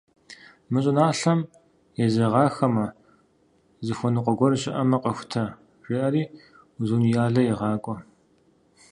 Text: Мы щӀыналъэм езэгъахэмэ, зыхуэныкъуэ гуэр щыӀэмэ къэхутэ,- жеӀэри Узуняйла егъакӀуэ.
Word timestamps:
Мы 0.71 0.79
щӀыналъэм 0.83 1.39
езэгъахэмэ, 2.03 2.85
зыхуэныкъуэ 3.85 4.33
гуэр 4.37 4.53
щыӀэмэ 4.61 4.97
къэхутэ,- 5.03 5.43
жеӀэри 5.87 6.23
Узуняйла 6.81 7.41
егъакӀуэ. 7.51 7.95